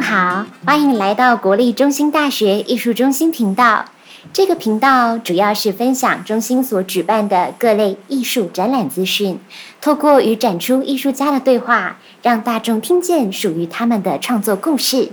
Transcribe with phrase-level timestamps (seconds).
[0.00, 3.84] 好，欢迎来到国立中心大学艺术中心频道。
[4.32, 9.38] 这个频道主要是分享中心所举办的各类艺术展览资讯，
[9.80, 15.10] 透过与展出艺术家的对话，让大众听见属于他们的创作故事。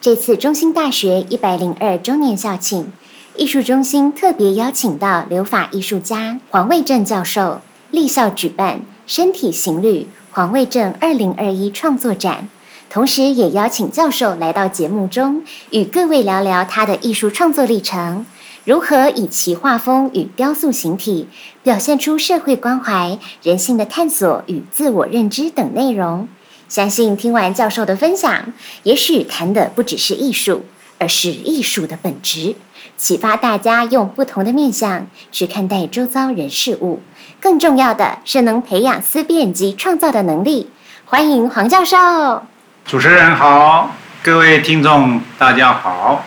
[0.00, 2.92] 这次中心大学一百零二周年校庆，
[3.36, 12.48] 艺术中心特别邀请到留法艺术家黄卫正教授立校举办《身体形旅：黄卫正二零二一创作展》，
[12.90, 18.26] 同时也邀请教授来到节目中，与各位聊聊他的艺术创作历程，
[18.64, 21.28] 如何以其画风与雕塑形体
[21.62, 26.28] 表现出社会关怀、人性的探索与自我认知等内容。
[26.68, 30.64] 相信听完教授的分享，也许谈的不只是艺术，
[30.98, 32.56] 而是艺术的本质，
[32.96, 36.98] 启发大家用不同的面向去看待周遭人事物。
[37.40, 40.68] 更重要的是能培养思辨及创造的能力。
[41.04, 42.42] 欢迎黄教授。
[42.90, 43.88] 主持人好，
[44.20, 46.24] 各位听众大家好。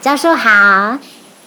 [0.00, 0.96] 教授好。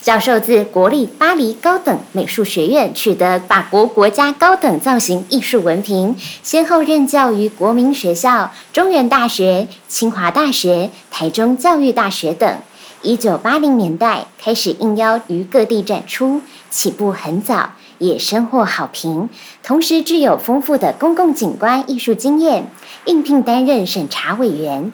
[0.03, 12.59] 教授自国立巴黎高等美术学院取得法国国家高等造型艺术文凭，先后任教于国民学校、中原大学、清华大学、台中教育大学等。
[13.01, 16.39] 一九八零年代开始应邀于各地展出，
[16.69, 19.27] 起步很早，也深获好评。
[19.63, 22.71] 同时具有丰富的公共景观艺术经验，
[23.05, 24.91] 应聘担任审查委员。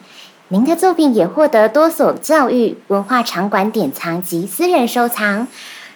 [0.50, 5.47] 您的作品也获得多所教育文化场馆典藏及私人收藏。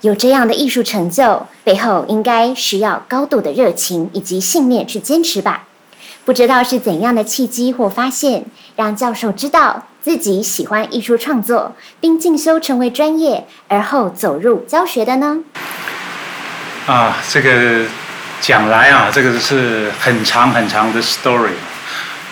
[0.01, 5.63] 有这样的艺术成就，背后应该需要高度的热情以及信念去坚持吧？
[6.25, 8.45] 不知道是怎样的契机或发现，
[8.75, 15.39] 让教授知道自己喜欢艺术创作，并进修成为专业，而后走入教学的呢？
[16.87, 17.85] 啊，这个
[18.41, 21.51] 讲来啊，这个是很长很长的 story。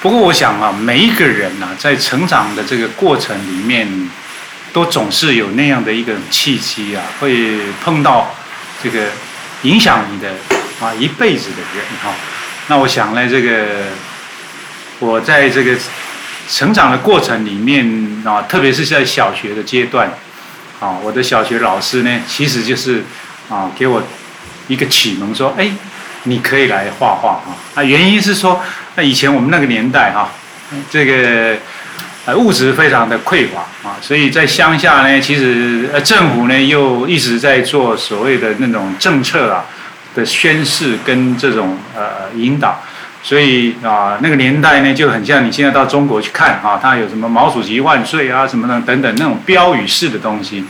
[0.02, 4.10] 不过我想啊，每一个人呐、啊，在成长的这个过程里面，
[4.72, 8.34] 都总是有那样的一个契机啊，会碰到
[8.82, 9.08] 这个
[9.64, 10.30] 影响你的
[10.80, 12.16] 啊一辈子的人哈、啊。
[12.68, 13.88] 那我想呢，这个
[15.00, 15.76] 我在这个
[16.50, 20.10] 成长的过程里面啊，特别是在小学的阶段
[20.80, 23.04] 啊，我的小学老师呢，其实就是
[23.50, 24.02] 啊，给我
[24.70, 25.70] 一个启蒙，说，哎。
[26.24, 27.56] 你可以来画画啊！
[27.76, 28.62] 啊，原因是说，
[29.00, 30.30] 那以前我们那个年代哈，
[30.92, 31.58] 这个
[32.26, 39.64] 呃物质非常的匮乏啊，所以在乡下呢，其实呃政府呢又一直在做所谓的那种政策啊
[40.14, 42.84] 的宣示跟这种呃引导，
[43.24, 50.66] 所以啊那个年代呢就很像你现在到中国去看啊，它有什么毛主席万岁啊什么的等等那种标语式的东西。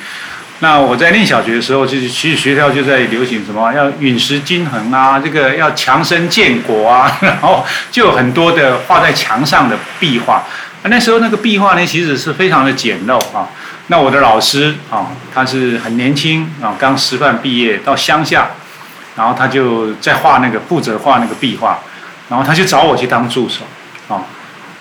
[0.62, 10.44] 那我在念小学的时候，就是其实学校就在流行什么要陨石均衡啊，这个要强身健国啊， 然后就有很多的画在墙上的壁画。
[10.84, 13.48] 那时候那个壁画呢，其实是非常的简陋啊。
[13.88, 18.50] 那我的老师啊，他是很年轻啊，刚师范毕业到乡下，
[19.16, 21.80] 然后他就在画那个负责画那个壁画，
[22.28, 23.62] 然后他就找我去当助手
[24.14, 24.24] 啊。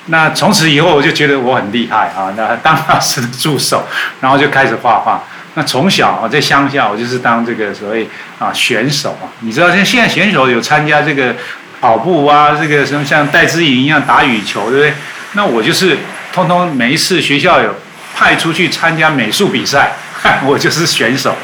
[0.07, 3.87] 那从此以后我就觉得我很厉害啊，那当老师的助手，
[4.21, 5.23] 然后就开始画画。
[5.59, 8.09] 那从小啊，在乡下，我就是当这个所谓
[8.39, 9.27] 啊选手啊。
[9.41, 11.35] 你知道，像现在选手有参加这个
[11.81, 14.95] 跑步啊，这个什么像戴资颖一样打羽球，对不对？
[15.33, 15.99] 那我就是
[16.33, 17.75] 通通每一次学校有
[18.15, 19.95] 派出去参加美术比赛，
[20.47, 21.35] 我就是选手。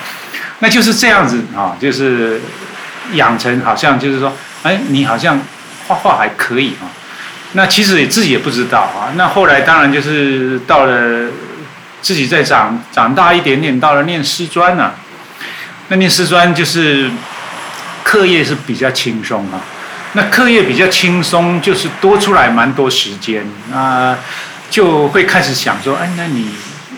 [0.60, 2.40] 那就是这样子啊，就是
[3.14, 4.32] 养成好像就是说，
[4.62, 5.40] 哎，你好像
[5.88, 6.86] 画画还可以啊。
[7.54, 9.10] 那其实自己也不知道啊。
[9.16, 11.30] 那后来当然就是到了。
[12.04, 14.92] 自己再长长大一点点，到了念师专呢，
[15.88, 17.10] 那念师专就是
[18.02, 19.58] 课业是比较轻松啊。
[20.12, 23.42] 那课业比较轻松，就是多出来蛮多时间
[23.72, 24.18] 啊，
[24.68, 26.50] 就会开始想说，哎，那你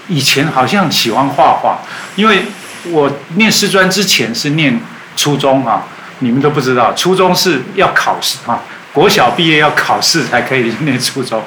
[0.09, 1.79] 以前好像喜欢画画，
[2.17, 2.43] 因为
[2.91, 4.81] 我念师专之前是念
[5.17, 5.85] 初中啊，
[6.19, 8.61] 你们都不知道，初中是要考试啊，
[8.93, 11.41] 国小毕业要考试才可以念初中。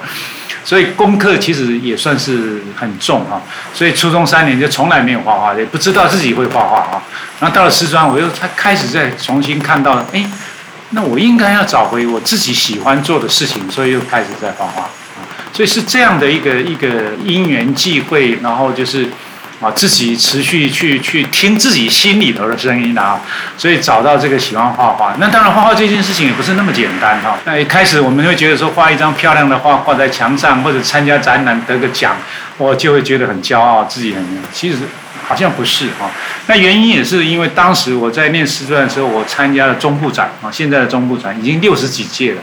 [0.63, 3.41] 所以功课其实也算是很重哈，
[3.73, 7.01] 所以初中三年就从来没有画画，也不知道自己会画画啊。
[7.39, 10.23] 然后到了师专，我又才开始再重新看到，哎，
[10.91, 14.89] 那我应该要找回我自己喜欢做的事情，所以又开始在画画。
[15.53, 16.88] 所以是这样的一个一个
[17.25, 19.07] 因缘际会，然后就是。
[19.61, 23.19] 啊，自己持续去去听自己心里头的声音啊，
[23.57, 25.13] 所以找到这个喜欢画画。
[25.19, 27.38] 那当然，画画这件事情也不是那么简单哈。
[27.44, 32.15] 那一开始我们会觉得说，画一张漂亮的画挂在墙上，或者参加展览得个奖，
[32.57, 34.25] 我就会觉得很骄傲，自己很。
[34.53, 34.77] 其实
[35.27, 36.09] 好像不是哈。
[36.47, 42.41] 那原因也是因为当时我在念师专的时候，我参加了中部展啊，现在的中部展已经六十几届了。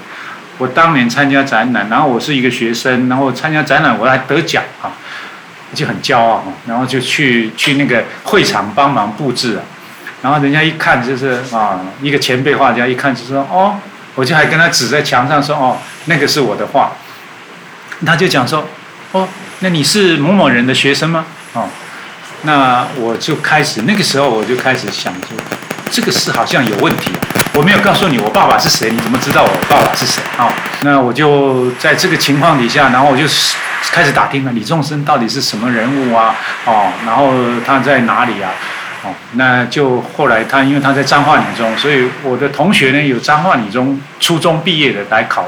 [0.58, 4.92] 我当年参加展览，然后我是一个学生，然后参加展览我还得奖啊，
[5.74, 9.62] 就很骄傲，然后就去去那个会场帮忙布置啊，
[10.22, 13.76] 然后人家一看就是啊，一个前辈画家一看就说哦，
[14.14, 16.92] 我就还跟他指在墙上说哦，那个是我的画，
[18.04, 18.66] 他就讲说
[19.12, 19.28] 哦，
[19.60, 21.24] 那你是某某人的学生吗？
[21.52, 21.68] 哦。
[22.42, 25.36] 那我就开始，那个时候我就开始想说，
[25.90, 27.10] 这个事好像有问题。
[27.56, 30.52] 我没有告诉你我爸爸是谁，你怎么知道我爸爸是谁啊？
[30.82, 33.24] 那我就在这个情况底下，然后我就
[33.90, 36.34] 开始打听了李仲生到底是什么人物啊？
[36.66, 37.32] 哦，然后
[37.66, 38.50] 他在哪里啊？
[39.02, 45.46] 哦，那就后来他因为他在彰化女中，所以我的同学呢有彰化女中初中毕业的来考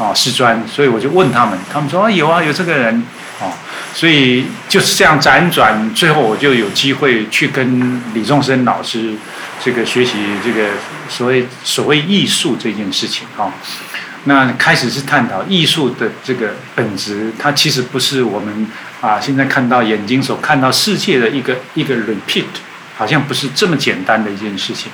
[0.00, 3.04] 啊师专，所以我就问他们，他们说啊有啊有这个人。
[3.38, 3.52] 哦，
[3.92, 9.12] 所以就是这样辗转，最后我就有机会去跟李仲生老师
[9.62, 10.12] 这个学习
[10.44, 10.68] 这个
[11.08, 13.52] 所谓所谓艺术这件事情哈。
[14.24, 18.66] 那开始是探讨艺术的这个本质，它其实不是我们
[19.00, 22.44] 啊现在看到眼睛所看到世界的一个一个 repeat，
[22.96, 24.90] 好像不是这么简单的一件事情。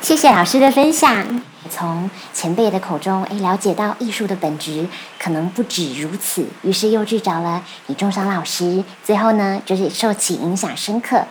[0.00, 1.42] 谢谢老师的分享。
[1.68, 4.86] 从前辈的口中，诶，了解到艺术的本质
[5.22, 11.22] 可能不止如此，于是又去找了李中祥老师，最后呢，就是受其影响深刻，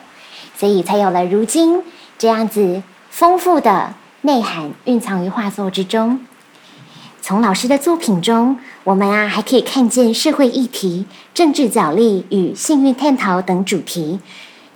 [0.55, 1.81] 所以才有了如今
[2.19, 3.93] 这样子丰富的
[4.23, 6.19] 内涵蕴藏于画作之中。
[7.21, 14.19] 从老师的作品中，我们啊还可以看见社会议题、政治角力与性欲探讨等主题，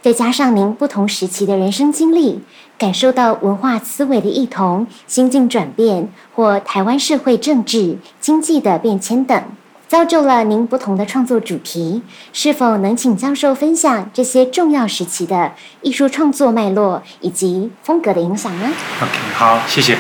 [0.02, 2.42] 再加上您不同时期的人生经历。
[2.78, 9.42] 感受到文化思维的异同、心境转变，或台湾社会政治经济的变迁等，
[9.94, 12.02] 造就了您不同的创作主题。
[12.34, 15.52] 是否能请教授分享这些重要时期的
[15.84, 19.96] 艺术创作脉络以及风格的影响呢？OK，好，谢谢。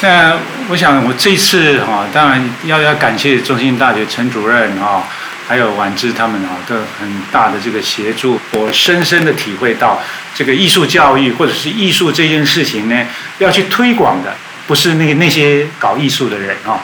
[0.00, 0.36] 那
[0.70, 5.04] 我想我这次哈，当然要要感谢中兴大学陈主任哈。
[5.46, 10.00] 还有婉芝他们啊，都很大的这个协助，我深深的体会到，
[10.34, 13.06] 这个艺术教育或者是艺术这件事情呢，
[13.38, 14.34] 要去推广的，
[14.66, 16.80] 不是那个那些搞艺术的人啊，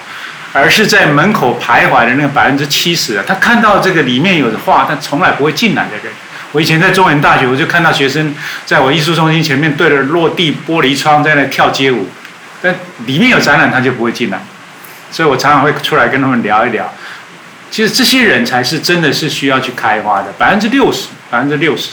[0.53, 6.13] 而是在门口徘徊的那个百分之七十啊，他看到这个里面有的画，他从来不会进来的人。
[6.53, 8.35] 我以前在中原大学，我就看到学生
[8.65, 12.09] 在我艺术中心前面对着落地玻璃窗在那跳街舞，
[12.63, 12.75] 但
[13.05, 14.41] 里面有展览他就不会进来，
[15.11, 16.91] 所以我常常会出来跟他们聊一聊。
[17.71, 21.91] 其实这些人才是真的是需要去开花的，百分之六十，百分之六十！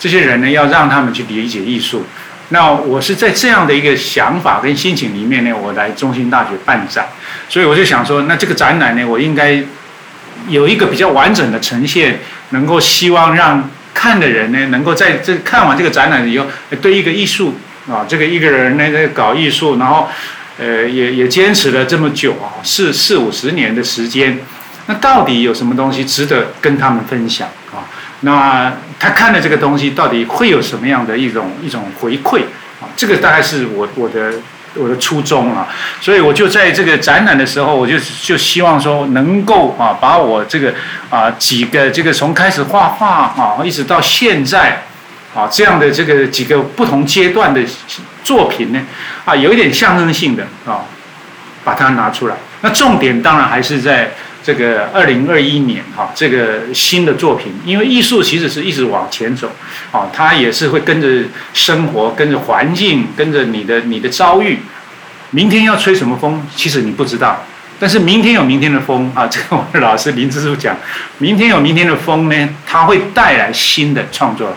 [0.00, 2.04] 这些人呢，要让他们去理解艺术。
[2.50, 7.06] 那我是在这样的一个想法跟心情里面呢，我来中心大学办展，
[7.48, 9.60] 所以我就想说，那这个展览呢，我应该
[10.48, 12.20] 有一个比较完整的呈现，
[12.50, 16.46] 能够希望让看的人呢，能够在这看完这个展览以后，
[16.80, 17.54] 对一个艺术
[17.90, 20.08] 啊，这个一个人呢在搞艺术，然后
[20.58, 24.38] 呃，也也坚持了这么久啊，四四五十年的时间。
[24.86, 27.82] 那到底有什么东西值得跟他们分享啊？
[28.26, 32.40] 那他看了这个东西，到底会有什么样的一种一种回馈
[32.80, 32.90] 啊？
[32.96, 34.32] 这个大概是我我的
[34.74, 35.68] 我的初衷啊。
[36.00, 40.74] 所以我就在这个展览的时候，我就就希望说，能够啊，把我这个
[41.08, 44.82] 啊几个这个从开始画画啊，一直到现在
[45.32, 47.60] 啊这样的这个几个不同阶段的
[48.24, 48.80] 作品呢，
[49.24, 50.82] 啊，有一点象征性的啊，
[51.62, 52.34] 把它拿出来。
[52.62, 54.10] 那重点当然还是在。
[54.46, 59.50] 这个二零二一年哈，这个新的作品，因为艺术其实是一直往前走，
[59.90, 64.60] 啊，它也是会跟着生活、跟着环境、跟着你的你的遭遇。
[65.32, 67.44] 明天要吹什么风，其实你不知道，
[67.80, 69.26] 但是明天有明天的风啊。
[69.26, 70.76] 这个我的老师林之书讲，
[71.18, 74.56] 明天有明天的风呢，它会带来新的创作。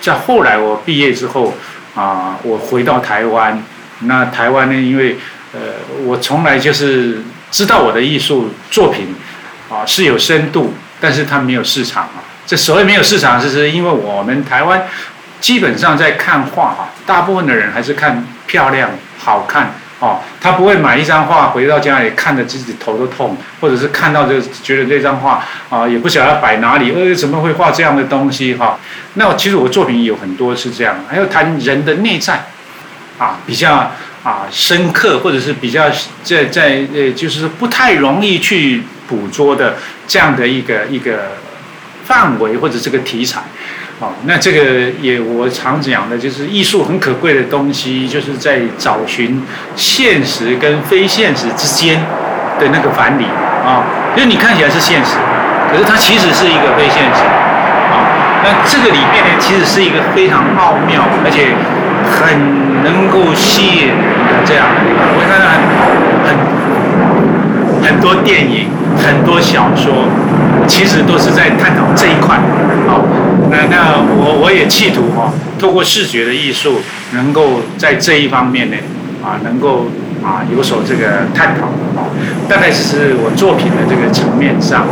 [0.00, 1.52] 在后来我毕业之后
[1.94, 3.62] 啊，我回到台湾，
[4.00, 5.18] 那台湾呢，因为
[5.52, 5.60] 呃，
[6.06, 9.14] 我从来就是知道我的艺术作品。
[9.68, 12.22] 啊，是有深度，但是它没有市场啊。
[12.46, 14.86] 这所谓没有市场，是是因为我们台湾
[15.40, 20.20] 基本上在看画啊，大部分的人还是看漂亮、好看哦。
[20.40, 28.78] 他不会买一张画回到家里看着自己头都痛，或者是看到就觉得这张画啊，也不晓得摆哪里，呃，怎么会画这样的东西哈？
[29.14, 32.46] 那其实我作品有很多是这样，还有谈人的内在
[33.18, 33.90] 啊，比较
[34.22, 35.90] 啊深刻，或者是比较
[36.22, 38.84] 在在呃，就是不太容易去。
[39.06, 41.36] 捕捉的这样的一个一个
[42.04, 43.40] 范围或者这个题材，
[44.00, 49.42] 哦，那这个也我常讲的就是艺术很可贵的东西，就是在找寻
[49.74, 52.00] 现实跟非现实之间
[52.58, 53.24] 的那个藩篱
[53.64, 53.84] 啊，
[54.16, 55.16] 因为你看起来是现实，
[55.70, 57.22] 可是它其实是一个非现实
[57.90, 58.42] 啊。
[58.44, 61.54] 那这个里面呢，其实是一个非常奥妙，而且
[62.10, 65.58] 很能够吸引人的这样的一个，我看到很
[66.26, 66.34] 很
[67.82, 67.96] 很。
[67.98, 70.08] 多电影、很多小说，
[70.66, 72.38] 其实都是在探讨这一块。
[72.86, 73.04] 好，
[73.50, 76.80] 那那我我也企图哈，透过视觉的艺术，
[77.12, 78.76] 能够在这一方面呢，
[79.22, 79.86] 啊，能够
[80.24, 81.66] 啊有所这个探讨。
[81.96, 82.12] 啊，
[82.46, 84.86] 大概只是我作品的这个层面上。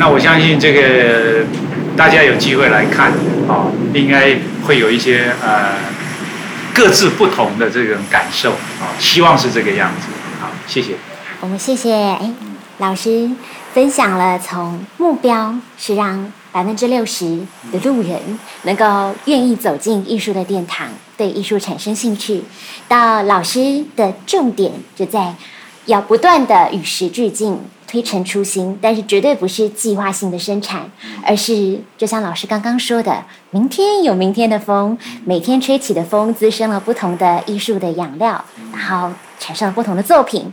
[0.00, 1.44] 那我相信这个
[1.96, 3.12] 大家有机会来看，
[3.48, 5.74] 啊，应该会有一些呃
[6.74, 8.50] 各自不同的这种感受。
[8.80, 10.08] 啊，希望是这个样子。
[10.40, 10.94] 好，谢谢。
[11.40, 12.32] 我们谢谢哎，
[12.80, 13.30] 老师
[13.74, 17.38] 分享了从目标是让百分之六十
[17.70, 18.18] 的路人
[18.62, 22.42] 能够愿意走进艺术的殿堂，对艺术产生兴趣，
[22.88, 25.34] 到老师的重点就在
[25.84, 30.90] 要不断的与时俱进，推陈出新，但是绝对不是计划性的生产，
[31.22, 34.96] 而是就像老师刚刚说的，明天有明天的风，
[35.26, 40.50] 每天吹起的风滋生了不同的艺术的养料，然后产生了不同的作品。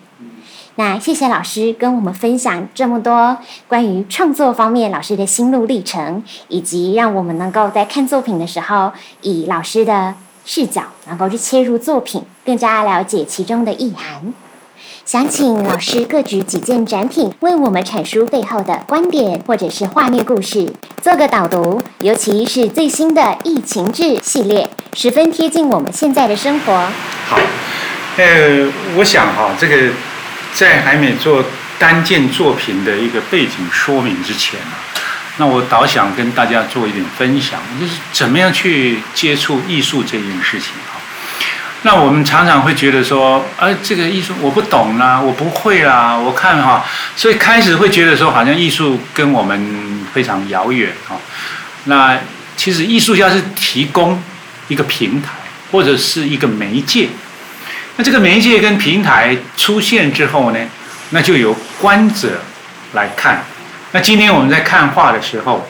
[0.80, 3.36] 那谢谢老师跟我们分享这么多
[3.68, 8.92] 关于创作方面老师的心路历程，以及让我们能够在看作品的时候，
[9.22, 10.14] 以老师的
[10.46, 14.32] 视角能够去切入作品，更加了解其中的意涵。
[15.04, 21.82] 想请老师各举几件展品，为我们阐述背后的观点或者是画面故事，做个导读。
[22.02, 26.74] 尤其是最新的《疫情志》系列，十分贴近我们现在的生活。
[27.26, 27.40] 好，
[28.18, 29.92] 呃，我想哈，这个。
[30.54, 31.44] 在还没做
[31.80, 34.82] 单件作品的一个背景说明之前啊，
[35.38, 40.98] 那我倒想跟大家做一点分享，就是怎么样去接触艺术这件事情啊。
[41.84, 46.84] 那我们常常会觉得说，哎，这个艺术我不懂啦，我不会啦，我看哈，
[47.16, 51.14] 所以开始会觉得说，好像艺术跟我们非常遥远啊。
[51.86, 52.20] 那
[52.56, 54.22] 其实艺术家是提供
[54.68, 55.30] 一个平台
[55.72, 57.10] 或者是一个媒介。
[57.98, 60.60] 那这个媒介跟平台出现之后呢，
[61.10, 62.42] 那就由观者
[62.94, 63.44] 来看。
[63.92, 65.68] 那今天我们在看画的时候，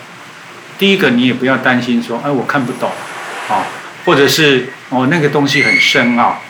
[0.77, 2.91] 第一个你也不要担心说，哎，我看不懂，
[3.49, 3.63] 啊，
[4.03, 6.41] 或者是哦那个东西很深奥，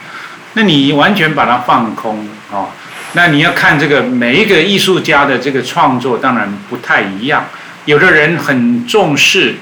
[0.54, 2.70] 那你完全把它放空啊。
[3.14, 7.46] 那你要看这个每一个艺术家的这个创作，当然不太一样。
[7.86, 9.56] 有的人很重视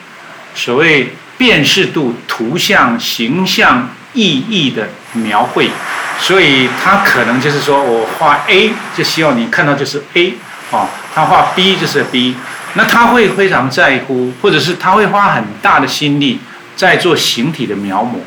[0.56, 5.70] 所谓辨识度、图像、形象、意义的描绘。
[6.18, 10.34] 所以他可能就是说，我画 A 就希望你看到就是 A，
[10.72, 12.34] 啊，他画 B 就是 B，
[12.76, 16.40] 那他会非常在乎，或者是他会花很大的心力
[16.78, 18.20] 在做形体的描摹。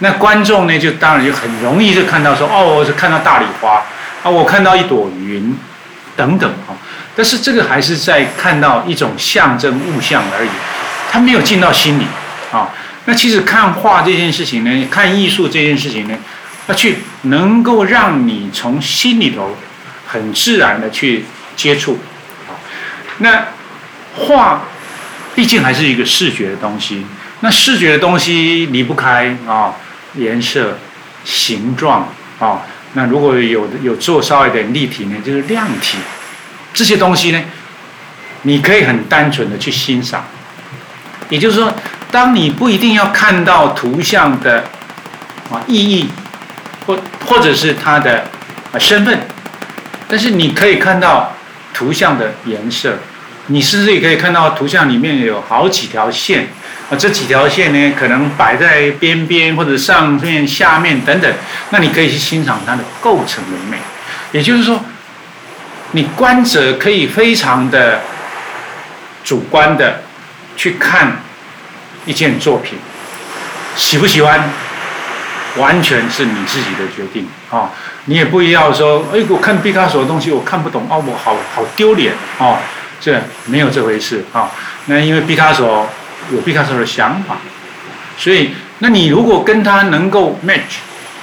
[0.00, 3.84] 那观众呢，就当然就很容易就看到说，哦，我是看到大礼花，
[4.24, 5.56] 啊，我看到一朵云，
[6.16, 6.74] 等等啊。
[7.14, 10.50] 但是这个还是在看到一种象征物象而已，
[11.12, 12.06] 他没有进到心里
[12.50, 12.68] 啊。
[13.04, 16.16] 那其实看画这件事情呢，看艺术这件事情呢。
[16.68, 19.56] 要去能够让你从心里头
[20.06, 21.24] 很自然的去
[21.56, 21.98] 接触，
[23.18, 23.46] 那
[24.14, 24.68] 画
[25.34, 27.04] 毕竟还是一个视觉的东西，
[27.40, 29.74] 那视觉的东西离不开啊
[30.14, 30.78] 颜色、
[31.24, 35.98] 形状啊，那如果有有做稍微一点立体呢，就是量体，
[36.72, 37.42] 这些东西呢，
[38.42, 40.24] 你可以很单纯的去欣赏，
[41.30, 41.74] 也就是说，
[42.10, 44.64] 当你不一定要看到图像的
[45.50, 46.10] 啊意义。
[46.86, 48.24] 或或者是它的
[48.72, 49.20] 啊身份，
[50.08, 51.30] 但是你可以看到
[51.74, 52.98] 图像的颜色，
[53.48, 56.48] 你甚至也可以看到图像里面有好几条线
[56.90, 61.30] 啊，这几条线呢可能摆在边边或者上面、下面等等，
[61.68, 63.76] 那你可以去欣赏它的构成的美。
[64.32, 64.82] 也就是说，
[65.92, 68.00] 你观者可以非常的
[69.22, 70.02] 主观的
[70.56, 71.20] 去看
[72.10, 72.76] 一件作品，
[73.76, 74.50] 喜不喜欢？
[75.56, 77.70] 完全是你自己的决定啊！
[78.04, 82.56] 你也不要说，哎，我看毕卡索的东西我看不懂哦，我好好丢脸哦，
[83.00, 84.48] 这没有这回事啊。
[84.86, 85.88] 那因为毕卡索
[86.32, 87.36] 有毕卡索的想法，
[88.16, 90.78] 所以那你如果跟他能够 match，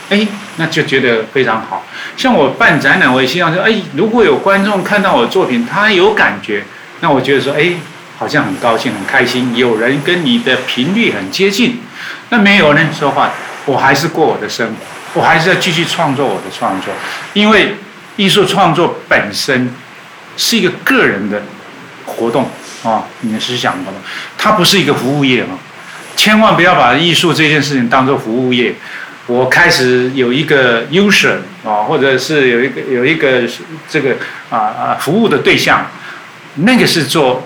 [0.09, 0.27] 哎，
[0.57, 1.85] 那就觉得非常好。
[2.17, 6.65] 像我办展览，我也希望说，哎，如果有观众看到我的作品，他有感觉，
[6.99, 7.71] 那我觉得说，哎，
[8.17, 11.79] 好像很高兴、很开心，有人跟你的频率很接近。
[12.29, 13.31] 那没有人说话。
[13.67, 16.93] 我还是过我的生活，我还是要继续创作我的创作，
[17.33, 17.75] 因为
[18.15, 19.69] 艺术创作本身
[20.37, 21.43] 是一个个人的
[22.05, 22.49] 活动
[22.81, 23.97] 啊，你们是想的吗？
[24.37, 25.59] 它不是一个服务业啊，
[26.15, 28.73] 千万不要把艺术这件事情当做服务业。
[29.25, 33.41] 我开始有一个 user 啊，或者是有一个有一个
[33.89, 34.15] 这个
[34.49, 35.85] 啊啊服务的对象，
[36.55, 37.45] 那个是做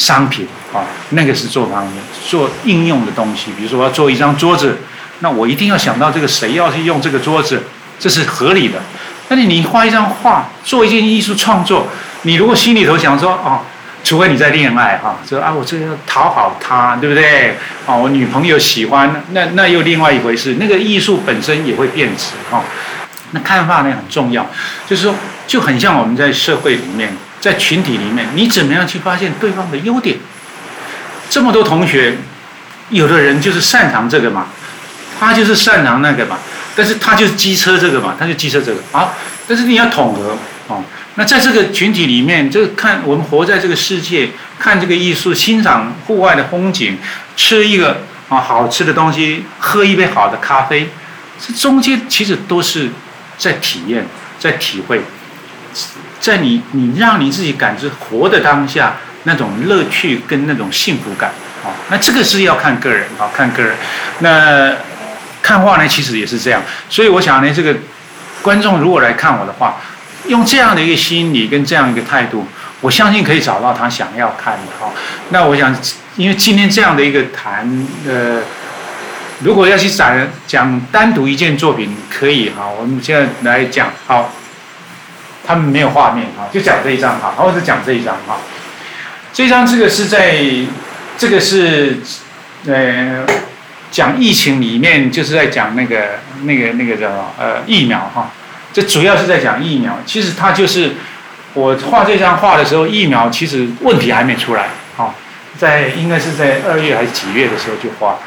[0.00, 0.80] 商品啊，
[1.10, 4.78] 那个是做方面做应用的东西，比如说我要做一张桌子。
[5.22, 7.62] 那我一定要想到这个谁要去用这个桌子，
[7.98, 8.78] 这是合理的。
[9.28, 11.88] 但是你画一张画，做一件艺术创作，
[12.22, 13.60] 你如果心里头想说哦，
[14.02, 17.50] 除非你在恋爱哈，说啊我这个要讨好他，对不对？
[17.84, 20.56] 啊，我女朋友喜欢，那那又另外一回事。
[20.58, 22.64] 那个艺术本身也会变质哈。
[23.32, 24.46] 那看法呢很重要，
[24.88, 25.14] 就是说
[25.46, 30.18] 就很像我们在社会里面，在群体里面，你怎么样去发现对方的优点？
[31.28, 32.16] 这么多同学，
[32.90, 34.46] 有的人就是擅长这个嘛，
[35.18, 36.38] 他就是擅长那个嘛。
[36.76, 39.12] 但是他就是机车这个嘛，他就机车这个啊。
[39.48, 40.36] 但是你要统合
[40.68, 40.84] 哦。
[41.16, 46.96] 那在这个群体里面，就看我们活在这个世界，看这个艺术，欣赏户外的风景，
[47.36, 50.88] 吃一个啊好吃的东西，喝一杯好的咖啡，
[51.44, 52.88] 这中间其实都是
[53.36, 54.06] 在体验，
[54.38, 55.02] 在体会，
[56.20, 61.30] 在你你让你自己感知活的当下那种乐趣跟那种幸福感
[61.64, 61.74] 啊。
[61.90, 63.74] 那这个是要看个人啊，看个人。
[64.20, 64.72] 那。
[65.42, 67.74] 看画呢，其实也是这样，所以我想呢，这个
[68.42, 69.74] 观众如果来看我的画，
[70.26, 72.46] 用这样的一个心理跟这样一个态度，
[72.82, 74.92] 我相信可以找到他想要看的哈。
[75.30, 75.74] 那我想，
[76.16, 77.66] 因为今天这样的一个谈，
[78.06, 78.42] 呃，
[79.40, 82.68] 如果要去展讲单独一件作品，可以哈。
[82.78, 84.30] 我们现在来讲，好，
[85.50, 88.38] 他们没有画面哈，就讲这一张哈，或者讲这一张哈。
[89.32, 90.38] 这张这个是在，
[91.18, 91.98] 这个是，
[92.66, 93.26] 呃。
[93.92, 98.30] 讲疫情里面就是在讲那个那个那个叫呃疫苗哈，
[98.72, 99.98] 这主要是在讲疫苗。
[100.06, 100.92] 其实它就是
[101.54, 105.12] 我画这张画的时候，疫苗其实问题还没出来哈，
[105.58, 108.20] 在应该是在二月还是几月的时候就画。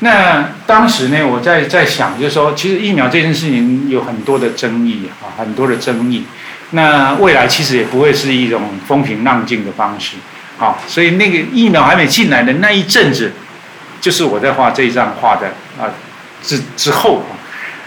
[0.00, 6.24] 那当时呢，我在在想，就是说，其实疫苗这件事情有很多的争议啊，很多的争议。
[6.70, 10.16] 那未来其实也不会是一种风平浪静的方式，
[10.58, 13.32] 好，所以那个疫苗还没进来的那一阵子。
[13.98, 15.48] 就是我在画这一张画的
[15.80, 15.88] 啊
[16.42, 17.24] 之之后，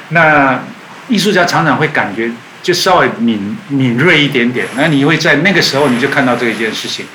[0.09, 0.59] 那
[1.07, 2.29] 艺术家常常会感觉
[2.63, 7.05] 就稍微敏敏锐一点点，那你会在那个时候你就看到这一件事情。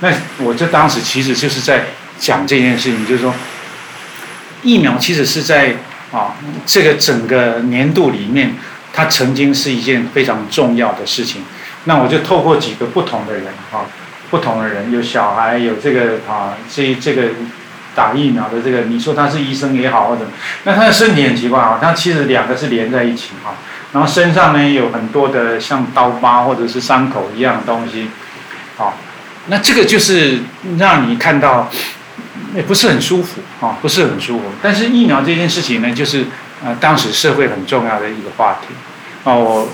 [0.00, 1.84] 那我这当时其实就是在
[2.18, 3.32] 讲这件事情，就是说
[4.62, 5.74] 疫苗其实是在
[6.12, 6.34] 啊
[6.66, 8.54] 这个整个年度里面，
[8.92, 11.42] 它曾经是一件非常重要的事情。
[11.84, 13.86] 那我就透过几个不同的人啊，
[14.30, 17.28] 不同的人，有小孩，有这个啊这这个。
[17.92, 20.22] 打疫苗的这个，你说他是医生也好或者，
[20.62, 23.54] 那他的身体很奇怪啊，他其实两个是连在一起哈，
[23.92, 28.06] 然后身上呢有很多的像刀疤或者是伤口一样的东西，
[28.76, 28.96] 好，
[29.48, 30.38] 那这个就是
[30.78, 31.68] 让你看到
[32.54, 34.44] 也不是很舒服啊，不是很舒服。
[34.62, 36.24] 但是疫苗这件事情呢，就是
[36.64, 38.74] 呃当时社会很重要的一个话题，
[39.24, 39.68] 哦，我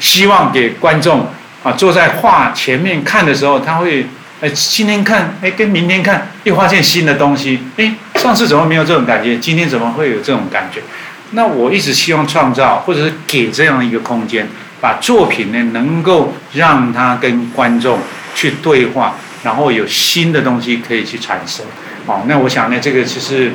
[0.00, 1.28] 希望给观众
[1.62, 4.06] 啊坐在画前面看的时候，他会。
[4.40, 7.60] 哎，今天看，哎，跟明天看，又发现新的东西。
[7.76, 9.38] 哎，上次怎么没有这种感觉？
[9.38, 10.82] 今天怎么会有这种感觉？
[11.30, 14.46] 那我一直希望创造，或者是给这样一个空间，
[14.82, 18.00] 把作品呢，能够让他跟观众
[18.34, 19.14] 去对话，
[19.44, 21.64] 然后有新的东西可以去产生。
[22.06, 23.52] 好，那我想呢，这个其实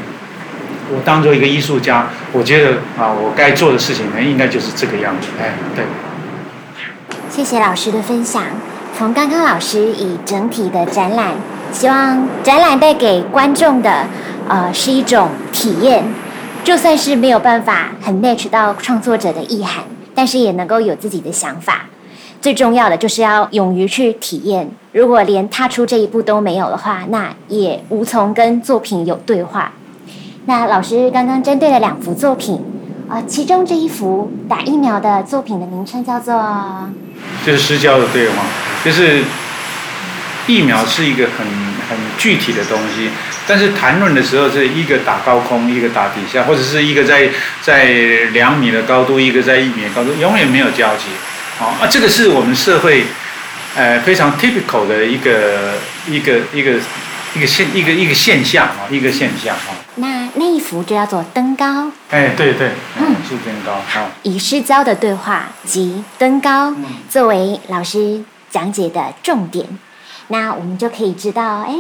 [0.91, 5.27] 我当做一个艺术家，我觉得啊，我该做的事情呢，应该就是这个样子。
[5.39, 5.85] 哎，对。
[7.29, 8.43] 谢谢老师的分享。
[8.97, 11.33] 从刚刚老师以整体的展览，
[11.71, 14.07] 希望展览带给观众的，
[14.49, 16.03] 呃，是一种体验。
[16.63, 19.83] 就算是没有办法很 match 到创作者的意涵，
[20.13, 21.85] 但是也能够有自己的想法。
[22.41, 24.69] 最重要的就是要勇于去体验。
[24.93, 29.73] 如果连踏出这一步都没有的话，那也无从跟作品有对话。
[30.45, 32.59] 那老师刚刚针对了两幅作品，
[33.07, 36.33] 啊、其中这一幅打疫苗的作品的名称叫做。
[37.45, 38.43] 就是失焦的对话，
[38.83, 39.21] 就是
[40.47, 41.45] 疫苗是一个很
[41.89, 43.09] 很具体的东西，
[43.45, 47.29] 但是谈论的时候是一个打高空，一个打底下，或者是一个在
[47.61, 47.85] 在
[48.31, 51.05] 两米的高度，一个在一米的高度，永远没有交集。
[51.59, 53.03] 好，啊，这个是我们社会
[53.75, 55.73] 呃非常 typical 的一个
[56.07, 56.79] 一个一个
[57.35, 59.75] 一个现一个一个现象啊，一个现象啊。
[59.95, 61.91] 那那一幅就叫做登高。
[62.11, 63.73] 哎，对对，嗯，是登高。
[63.89, 66.73] 好，以失焦的对话及登高
[67.09, 69.67] 作为老师讲解的重点，
[70.29, 71.75] 那我们就可以知道，哎，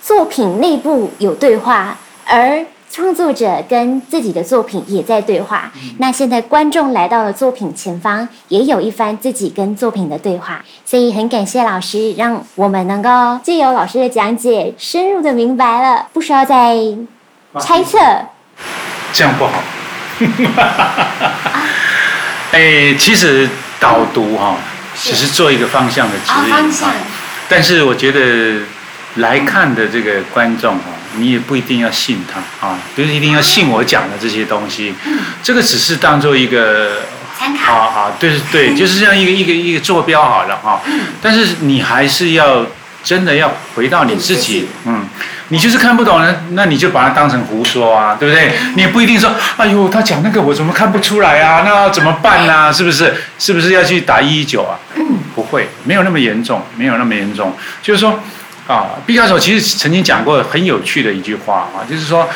[0.00, 5.70] 作品内部有对话，而创作者跟自己的作品也在对话。
[5.98, 10.64] 那现在观众来到了作品前方，也有一番自己跟作品的对话。
[10.84, 16.76] 所以很感谢老师，让我们能够借由老师的讲解，深入的明白了，不需要再。
[17.58, 17.98] 猜测，
[19.14, 19.62] 这样不好。
[22.52, 23.48] 哎，其实
[23.80, 24.56] 导读哈，
[24.94, 26.50] 只是做一个方向的指引。
[26.50, 26.90] 方向。
[27.48, 28.60] 但是我觉得
[29.14, 30.84] 来看的这个观众哈，
[31.18, 34.94] 你也不一定要信他啊，不是一定要信我讲的这些东西。
[35.42, 37.02] 这个只是当做一个
[37.38, 37.74] 参考。
[37.74, 40.80] 好好，对对，就是这样一个一个一个坐标好了哈。
[41.20, 42.66] 但是你还是要
[43.02, 45.06] 真的要回到你自己，嗯，
[45.48, 48.52] 你就是看不懂呢，那你就把它当成胡说啊，对不对？
[48.74, 51.62] 你也不一定说，哎呦，他讲那个我怎么看不出来啊？
[51.64, 52.72] 那怎么办呢？
[52.72, 53.14] 是不是？
[53.38, 54.78] 是不是要去打一一九啊？
[55.34, 57.54] 不会，没有那么严重，没有那么严重。
[57.82, 58.18] 就是说，
[58.66, 62.28] 啊，毕加索其实曾经讲过很有趣的一句话啊，就是说。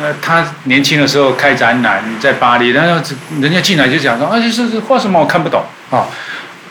[0.00, 2.98] 呃，他年轻的时候开展览在巴黎，然后
[3.42, 5.20] 人家进来就讲说，啊，这是画什么？
[5.20, 6.06] 我看不懂啊。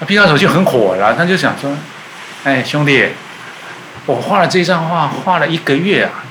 [0.08, 1.72] 毕加索就很火了，他就想说，
[2.44, 3.10] 哎，兄弟，
[4.08, 6.26] 我画了这张画，画了一个月啊，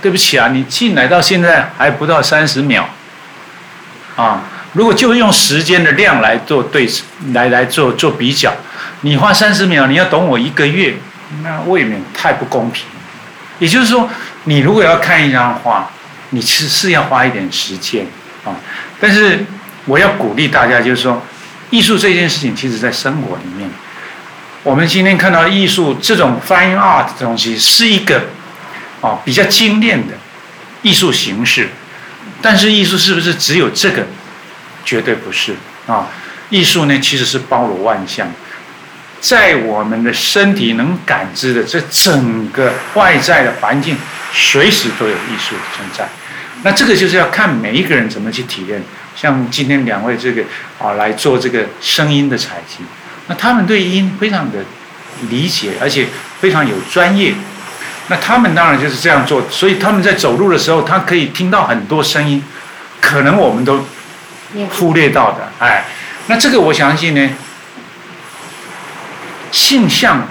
[0.00, 2.88] 对不起啊，你进来到现在还不到三十秒
[4.14, 4.44] 啊。
[4.74, 6.88] 如果就用时间的量来做对，
[7.32, 8.52] 来来做做比较，
[9.00, 10.94] 你画三十秒，你要懂我一个月，
[11.42, 12.84] 那未免太不公平。
[13.58, 14.08] 也就是说，
[14.44, 15.90] 你如果要看一张画，
[16.30, 18.06] 你其实是要花一点时间
[18.44, 18.56] 啊，
[19.00, 19.44] 但是
[19.84, 21.22] 我要鼓励大家，就是说，
[21.70, 23.68] 艺术这件事情，其实在生活里面，
[24.62, 28.26] 我们今天看到艺术这种 fine art 的东西，是一个
[29.00, 30.14] 啊比较精炼的
[30.82, 31.68] 艺术形式，
[32.40, 34.06] 但是艺术是不是只有这个？
[34.82, 35.54] 绝对不是
[35.86, 36.06] 啊！
[36.48, 38.26] 艺术呢，其实是包罗万象，
[39.20, 43.96] 在我们的身体能感知的这整个外在的环境，
[44.32, 46.08] 随时都有艺术的存在。
[46.62, 48.82] 那这个就是要看每一个人怎么去体验。
[49.16, 50.42] 像今天两位这个
[50.78, 52.78] 啊来做这个声音的采集，
[53.26, 54.58] 那他们对音非常的
[55.28, 56.06] 理解，而且
[56.40, 57.34] 非常有专业。
[58.08, 62.42] 那他们当然就是这样做，所以他们在走路的时候，他可以听到很多声音，
[63.00, 63.84] 可能我们都
[64.70, 65.52] 忽略到的。
[65.58, 65.84] 哎，
[66.28, 67.30] 那这个我相信呢，
[69.50, 70.28] 性向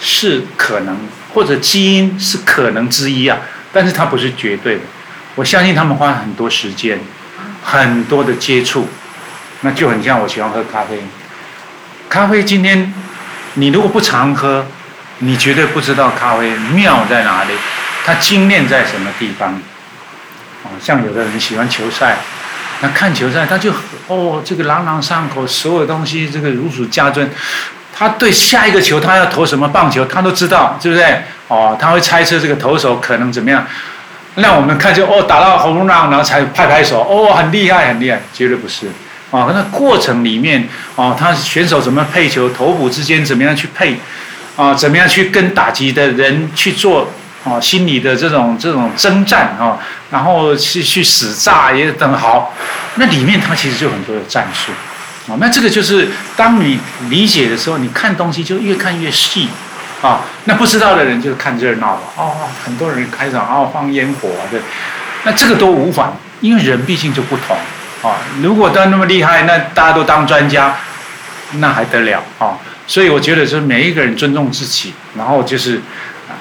[0.00, 0.96] 是可能，
[1.32, 3.38] 或者基因是可能之一啊，
[3.72, 4.82] 但是它不是绝对的。
[5.34, 6.98] 我相信他们花很多时间，
[7.62, 8.88] 很多的接触，
[9.62, 10.98] 那就很像我喜欢喝咖啡。
[12.08, 12.92] 咖啡今天
[13.54, 14.66] 你如果不常喝，
[15.18, 17.54] 你绝对不知道咖啡妙在哪里，
[18.04, 19.60] 它精炼在什么地方。
[20.64, 22.18] 哦，像有的人喜欢球赛，
[22.80, 23.72] 那看球赛他就
[24.06, 27.30] 哦，这个朗朗上口，所有东西这个如数家珍，
[27.94, 31.22] 他对下一个球他要投什么棒球他都知道，对不对？
[31.48, 33.64] 哦，他会猜测这个投手可能怎么样。
[34.36, 38.88] 让我们看见哦，打到红浪，然后才拍拍手，哦，很厉害，很厉害，绝对不是
[39.30, 39.46] 啊！
[39.54, 43.96] 那过程里面啊，他选手怎么配球，头部之间怎么样去配
[44.56, 44.74] 啊？
[44.74, 47.08] 怎么样去跟打击的人去做
[47.44, 47.60] 啊？
[47.60, 49.78] 心理的这种这种征战啊，
[50.10, 52.52] 然后去去死炸也等好，
[52.96, 54.72] 那里面他其实就很多的战术
[55.28, 55.36] 啊。
[55.38, 59.48] 那这个就是当你理解的时候，你看东西就越看越细。
[60.02, 62.02] 啊，那不知道的人就看热闹了。
[62.16, 64.60] 哦，很多人开场哦放烟火啊，对，
[65.22, 67.56] 那这个都无妨，因为人毕竟就不同。
[68.02, 70.76] 啊，如果都那么厉害，那大家都当专家，
[71.52, 72.58] 那还得了啊？
[72.86, 75.80] 所以我觉得，就是每一个人尊重自己，然后就是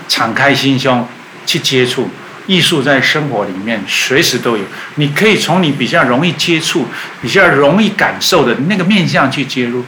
[0.10, 1.08] 敞开心胸
[1.46, 2.10] 去接触
[2.46, 4.64] 艺术，在生活里面随时都有。
[4.96, 6.88] 你可以从你比较容易接触、
[7.22, 9.86] 比较容易感受的那个面向去介入。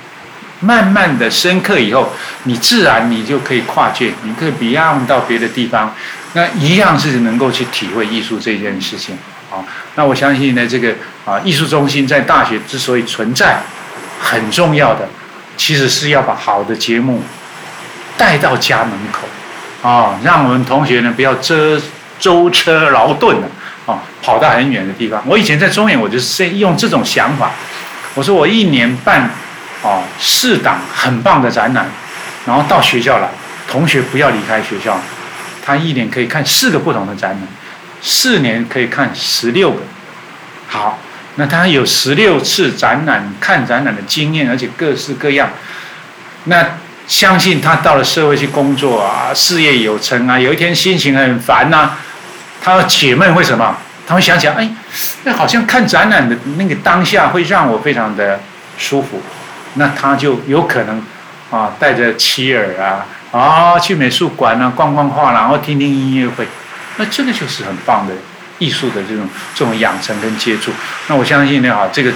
[0.62, 2.14] 慢慢的深刻以后，
[2.44, 5.94] 你自然你就可以跨界，你可以 beyond 到别的地方，
[6.32, 9.18] 那一样是能够去体会艺术这件事情
[9.52, 9.60] 啊。
[9.96, 13.62] 那我相信呢，这个啊艺术中心在大学之所以存在，
[14.22, 15.08] 很重要的，
[15.58, 17.22] 其实是要把好的节目
[18.18, 19.28] 带到家门口
[19.88, 21.80] 啊，让我们同学呢不要遮
[22.20, 23.38] 舟车劳顿
[23.86, 25.24] 啊，跑到很远的地方。
[25.26, 27.52] 我以前在中原，我就是用这种想法，
[28.14, 29.30] 我说我一年半。
[29.82, 31.86] 哦，四档很棒的展览，
[32.48, 33.30] 然后到学校来，
[33.70, 35.00] 同学不要离开学校，
[35.64, 37.42] 他一年可以看四个不同的展览，
[38.02, 39.78] 四年可以看十六个。
[40.68, 40.98] 好，
[41.36, 45.52] 那他有十六次展览看展览的经验，而且各式各样。
[46.46, 46.66] 那
[47.06, 51.92] 相信他到了社会去工作啊，事业有成啊，有一天心情很烦呐，
[52.66, 53.78] 他要解闷，会什么？
[54.08, 54.68] 他会想起来，哎，
[55.24, 58.40] 那好像看展览的那个当下会让我非常的
[58.76, 59.22] 舒服。
[59.76, 61.00] 那他就有可能
[61.52, 66.48] 啊，带着妻儿啊，啊去美术馆啊逛逛画，然后听听音乐会，
[66.98, 68.16] 那这个就是很棒的
[68.58, 70.72] 艺术的这种这种养成跟接触。
[71.06, 72.12] 那我相信呢，啊，这个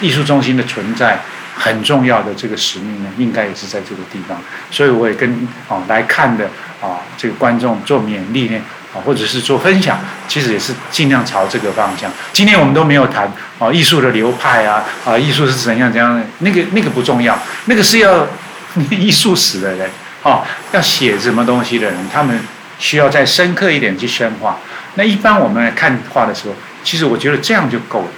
[0.00, 1.18] 艺术中心的存在
[1.56, 4.40] 很重要的这个使命呢，应该也是在这个地方。
[4.70, 6.44] 所以我也跟啊来看的
[6.80, 8.60] 啊这个观众做勉励呢。
[8.94, 12.10] 啊，或者是做分享，其实也是尽量朝这个方向。
[12.32, 18.26] 今天我们都没有谈啊，艺术的流派啊，啊，艺术是怎样怎样的，那个那个不重要，那个是要
[18.90, 19.90] 艺术史的人，
[20.22, 22.38] 啊，要写什么东西的人，他们
[22.78, 24.58] 需要再深刻一点去深化。
[24.94, 28.08] 那一般我们来看画的时候，其实我觉得这样就够了，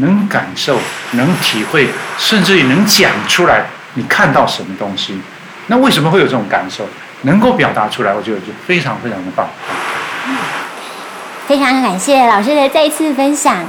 [0.00, 0.80] 能感受、
[1.12, 5.16] 能体会，甚至于能讲出来，你看到什么东西？
[5.68, 6.88] 那为什么会有这种感受？
[7.22, 9.48] 能够表达出来，我觉得就非常非常的棒。
[11.46, 13.64] 非常感谢老师的再次分享。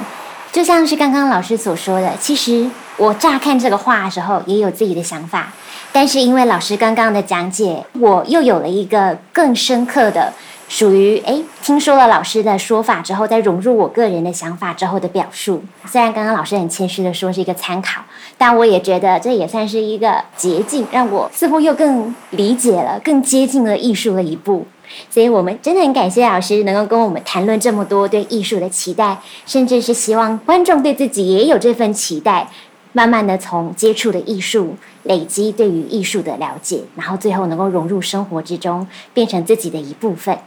[0.51, 5.53] 就像是刚刚老师所说的，其实我乍看这个画的时候也有自己的想法，
[5.91, 10.33] 但是因为老师刚刚的讲解，我又有了一个更深刻的。
[10.67, 15.63] 属于哎，听说了老师的说法之后，再融入我个人的想法之后的表述。
[15.87, 18.01] 虽然刚刚老师很谦虚的说是一个参考，
[18.39, 24.65] 但我也觉得这也算是一个捷径，让我似乎又更理解了、更接近了艺术的一步。
[25.09, 32.49] 所以我们真的很感谢老师能够跟我们谈论这么多对艺术的期待，甚至是希望观众对自己也有这份期待，
[32.93, 40.39] 慢慢的从接触的艺术累积对于艺术的了解，然后最后能够融入生活之中，变成自己的一部分。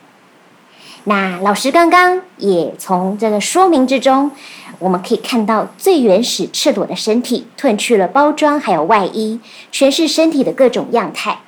[1.04, 4.30] 那老师刚刚也从这个说明之中，
[4.82, 9.38] 我们可以看到最原始赤裸的身体，褪去了包装还有外衣，
[9.72, 11.38] 诠释身体的各种样态。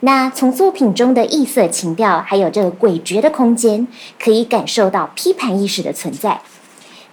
[0.00, 3.86] 那从作品中的异色情调，还有这个诡谲的空间，
[4.18, 6.40] 可以感受到批判意识的存在，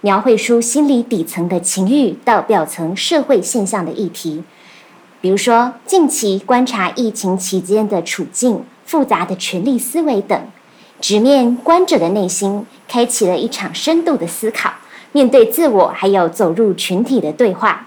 [0.00, 4.42] 描绘出心理底层的情欲到表层社会现象的议题，
[5.20, 10.40] 比如说近期观察疫情期间的处境、复杂的权力思维等。
[10.98, 14.72] 直面观者的内心，开启了一场深度的思考，
[15.16, 17.86] 面对自我，还有走入群体的对话。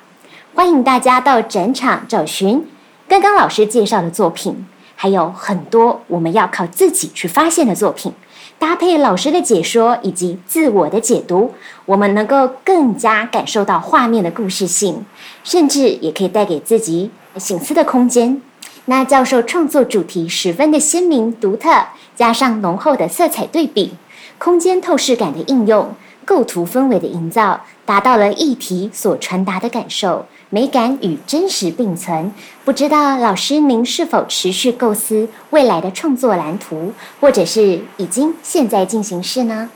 [0.55, 2.65] 欢迎大家到展场找寻
[3.07, 4.65] 刚刚老师介绍的作品，
[4.95, 8.11] 还有很多我们要靠自己去发现的作品，
[8.57, 11.53] 搭配老师的解说以及自我的解读，
[11.85, 15.05] 我们能够更加感受到画面的故事性，
[15.43, 18.41] 甚至也可以带给自己省思的空间。
[18.85, 21.69] 那教授创作主题十分的鲜明独特。
[22.15, 23.93] 加上浓厚的色彩对比，
[24.39, 25.95] 空间透视感的应用，
[26.29, 32.31] 构图氛围的营造，达到了议题所传达的感受，美感与真实并存。
[32.63, 39.71] 不知道老师您是否持续构思未来的创作蓝图，或者是已经现在进行式呢？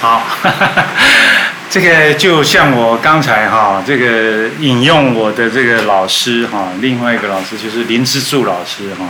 [0.00, 0.24] 好，
[1.70, 9.06] 这个就像我刚才哈，这个引用我的这个老师哈，另外一个老师就是林之助老师哈。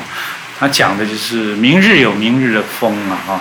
[0.60, 3.40] 他讲的就是明日有明日的风嘛，哈。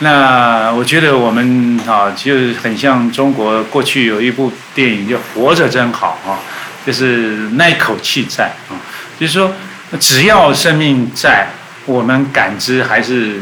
[0.00, 6.38] 那我觉得我们啊，就很像中国过去有一部电影叫《活着真好》啊，
[6.84, 8.74] 就是那一口气在啊，
[9.18, 9.52] 就是说
[10.00, 11.46] 只要生命在，
[11.86, 13.40] 我们感知还是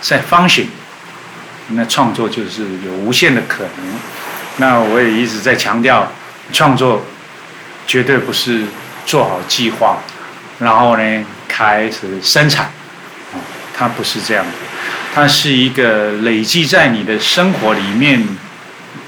[0.00, 0.66] 在 function，
[1.70, 3.70] 那创作就是有无限的可能。
[4.58, 6.12] 那我也一直在强调，
[6.52, 7.04] 创作
[7.88, 8.62] 绝对不是
[9.04, 9.98] 做好计划，
[10.60, 12.66] 然后呢，开始生产，
[13.34, 13.36] 啊，
[13.76, 14.52] 它不是这样的，
[15.16, 18.22] 它是一个累积在你的生活里面，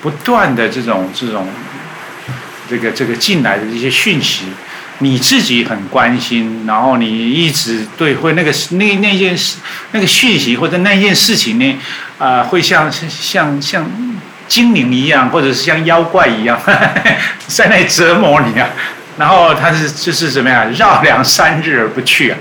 [0.01, 1.47] 不断的这种这种，
[2.67, 4.45] 这个这个进来的这些讯息，
[5.01, 9.59] 你自己很关心，然后你一直对会那个那那件事
[9.93, 11.79] 那个讯息或者那件事情呢，
[12.17, 13.87] 啊、会像像像
[14.47, 16.59] 精灵一样，或者是像妖怪一样，
[17.49, 18.67] 在那折磨你啊。
[19.19, 22.39] 然后他是就是怎么样绕梁三日而不去啊，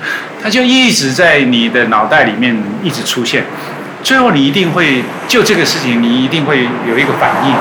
[0.47, 3.43] 那就一直在你的脑袋里面一直出现，
[4.01, 7.51] 最后你一定会就这个事情，你一定会有一个反应，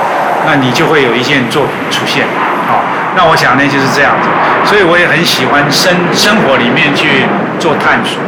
[0.45, 2.23] 那你就会有一件作品出现，
[2.65, 2.81] 好，
[3.17, 4.29] 那我想呢就是这样子，
[4.63, 7.27] 所以我也很喜欢生生活里面去
[7.59, 8.21] 做探索，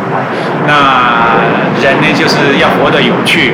[0.68, 1.40] 那
[1.82, 3.54] 人呢就是要活得有趣，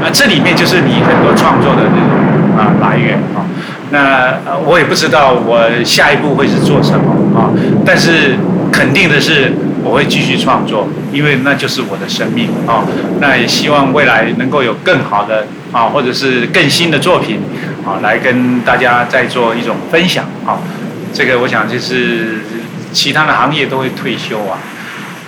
[0.00, 3.44] 那这里面就是你很多创作的这种啊来源啊。
[3.90, 7.52] 那我也不知道我下一步会是做什么啊，
[7.84, 8.38] 但是
[8.72, 9.52] 肯定的是
[9.84, 12.82] 我会继续创作，因为那就是我的生命啊。
[13.20, 17.40] 那也希望未来能够有更好的啊，或者是更新的作品
[17.86, 20.58] 啊，来跟大家再做一种分享啊。
[21.12, 22.40] 这个我想就是
[22.92, 24.58] 其他的行业都会退休啊，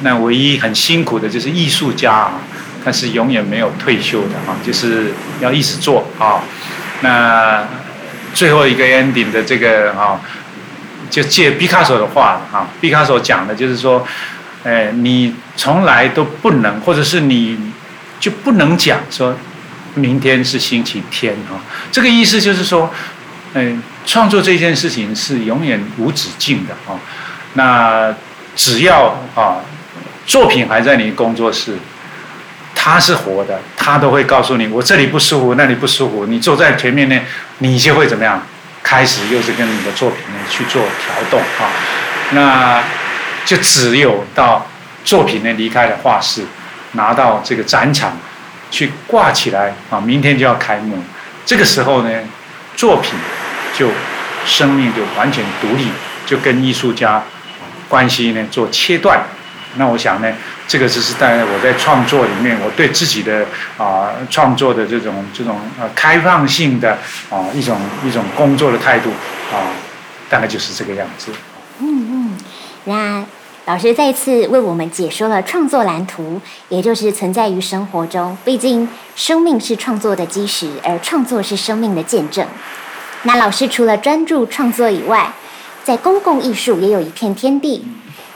[0.01, 2.41] 那唯一很辛苦的就是艺术家啊，
[2.85, 6.41] 他是永远没有退休的啊，就是要一直做啊。
[7.03, 7.63] 那。
[8.35, 10.21] 最后一个 ending 的这个啊，
[11.09, 14.07] 就借毕卡索的话啊，毕卡索讲的就是说，
[14.67, 17.57] 哎，你从来都不能，或者是你
[18.19, 19.33] 就不能讲说，
[19.95, 21.63] 明天是星期天啊。
[21.93, 22.93] 这个意思就是说，
[23.55, 26.99] 哎，创作这件事情是永远无止境的啊。
[27.53, 28.13] 那
[28.57, 29.63] 只要啊，
[30.27, 31.77] 作品还在你工作室。
[32.75, 36.27] 他是活的，他都会告诉你，我这里不舒服，那里不舒服。
[36.27, 37.19] 你坐在前面呢，
[37.59, 38.41] 你就会怎么样？
[38.83, 41.67] 开始又是跟你的作品呢去做调动啊。
[42.31, 42.81] 那
[43.47, 44.67] 就只有到
[45.05, 46.45] 作品呢离开了画室，
[46.93, 48.19] 拿到这个展场
[48.71, 50.99] 去挂起来啊，明天就要开幕。
[51.47, 52.11] 这个时候呢，
[52.75, 53.13] 作品
[53.79, 53.89] 就
[54.45, 55.87] 生命就完全独立，
[56.27, 57.23] 就跟艺术家
[57.89, 59.23] 关系呢做切断。
[59.77, 60.33] 那我想呢，
[60.67, 63.47] 这个只是在我在创作里面，我对自己的
[63.79, 66.99] 啊、创作的这种这种呃开放性的
[67.31, 69.11] 啊、一种一种工作的态度
[69.53, 69.71] 啊、
[70.29, 71.31] 大概就是这个样子。
[71.79, 72.39] 嗯嗯，
[72.87, 73.25] 那
[73.67, 78.37] 老师再次为我们解说了创作蓝图，也就是存在于生活中。
[78.45, 82.47] 毕竟生命是创作的基石，而创作是生命的见证。
[83.25, 85.33] 那老师除了专注创作以外，
[85.83, 87.85] 在公共艺术也有一片天地。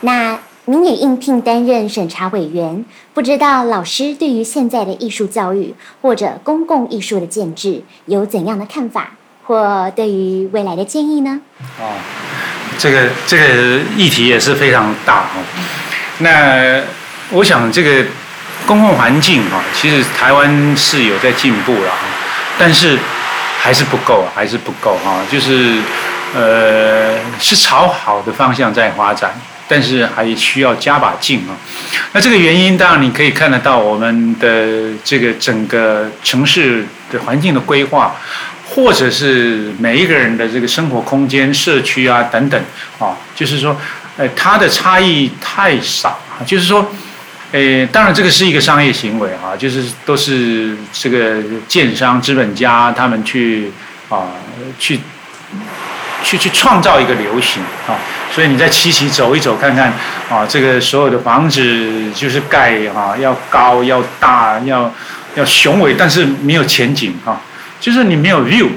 [0.00, 2.84] 那您也应聘担任审查委员，
[3.14, 9.12] 不知道老师对于现在的艺术教育或者公共艺术的建制有怎样的看法，
[9.44, 11.40] 或对于未来的建议呢？
[11.78, 11.94] 哦，
[12.80, 15.44] 这个这个议题也是非常大哦。
[16.18, 16.80] 那
[17.30, 18.04] 我想这个
[18.66, 21.92] 公共环境哈，其实台湾是有在进步了，
[22.58, 22.98] 但是
[23.60, 25.76] 还是不够，还是不够哈，就是
[26.34, 29.38] 呃是朝好的方向在发展。
[29.72, 31.54] 但是还需要加把劲啊！
[32.10, 38.16] 那这个原因当然你可以看得到，我们的这个整个城市的环境的规划，
[38.74, 42.60] 或者是每一个人的这个生活空间、社区啊等等
[42.98, 43.76] 啊，就是说，
[44.16, 46.40] 呃，它的差异太少啊。
[46.46, 46.90] 就是说，
[47.52, 51.36] 呃，当然这个是一个商业行为啊，就是都是这个
[51.68, 53.70] 建商、资本家他们去
[54.08, 54.28] 啊
[54.78, 55.00] 去。
[56.22, 57.96] 去去创造一个流行啊，
[58.30, 59.90] 所以你在七期走一走看看
[60.28, 64.92] 啊，这个所有的房子就是盖啊，要高要大要
[65.34, 67.40] 要雄伟，但是没有前景啊，
[67.80, 68.68] 就是你没有 view，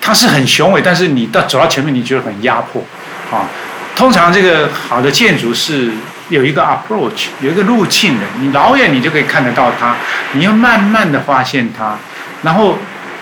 [0.00, 2.82] 它是很雄伟，但是你到走到前面你觉得很压迫
[3.30, 3.46] 啊。
[3.94, 5.90] 通常这个好的建筑是
[6.30, 9.94] 有一个 approach，有一个路径的，你老远你就可以看得到它，
[10.32, 11.96] 你要慢慢的发现它，
[12.42, 12.78] 然后。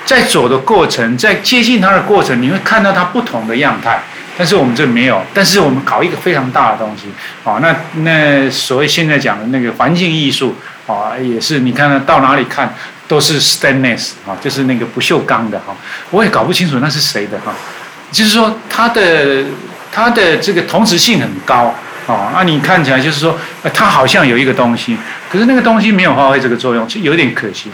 [0.06, 4.00] 在走的过程，在接近它的过程，你会看到它不同的样态。
[4.36, 7.04] 但是我们这没有，但是我们搞一个非常大的东西，
[7.44, 10.56] 啊，那那所谓现在讲的那个环境艺术，
[10.88, 12.74] 啊，也是你看到哪里看
[13.10, 15.74] 都是 stainless 啊，就是那个不锈钢的哈，
[16.12, 17.52] 我也搞不清楚那是谁的哈，
[18.12, 19.44] 就是说它的
[19.90, 21.74] 它的这个同质性很高
[22.06, 23.36] 啊，那你看起来就是说
[23.74, 24.96] 它好像有一个东西，
[25.28, 27.68] 可是那个东西没有发挥这个作用，就有点可惜。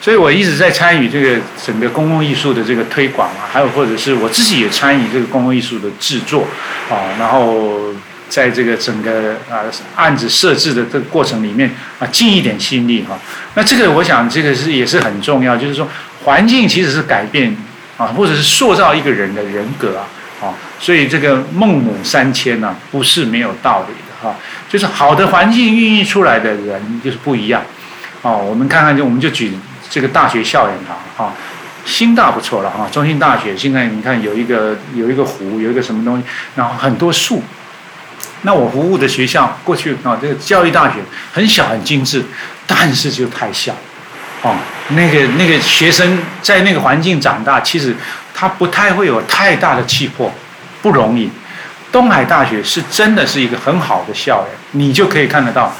[0.00, 6.46] 所以我一直在参与这个整个公共艺术的这个推广啊，还有或者是我自己也参与这个公共艺术的制作
[6.88, 7.92] 啊，然后
[8.28, 13.18] 在这个整个啊案子设置的这个过程里面啊，尽一点心力哈。
[13.54, 15.88] 那这个我想这个是也是很重要，就是说
[16.24, 17.56] 环境其实是改变
[17.96, 20.04] 啊，或者是塑造一个人的人格啊
[20.40, 20.54] 啊。
[20.78, 24.36] 所以这个孟母三迁呢，不是没有道理的哈。
[24.68, 27.62] 就是好的环境孕育出来的人就是不一样
[28.22, 28.38] 哦。
[28.38, 29.52] 我们看看就我们就举。
[29.88, 30.76] 这个大学校园
[31.16, 31.32] 哈，
[31.84, 36.24] 新大不错了哈，中兴大学现在你看有一个有一个湖，有一个什么东西，
[36.56, 37.40] 然后很多树。
[38.42, 40.96] 那我服务的学校过去啊，这个教育大学
[41.32, 42.24] 很小很精致，
[42.66, 43.74] 但是就太小，
[44.42, 44.54] 哦，
[44.90, 47.96] 那个那个学生在那个环境长大，其实
[48.34, 50.32] 他不太会有太大的气魄，
[50.80, 51.30] 不容易。
[51.90, 55.74] 东海大学是真的是一个很好的校园，你就可以看得到，